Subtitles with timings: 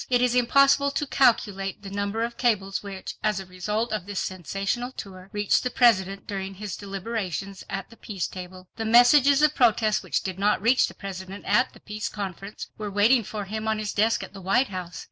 [0.09, 4.19] It is impossible to calculate the number of cables which, as a result of this
[4.19, 8.67] sensational tour, reached the President during his deliberations at the Peace Table.
[8.77, 12.89] The messages of protest which did not reach the President at the Peace Conference were
[12.89, 14.99] waiting for him on his desk at the White House.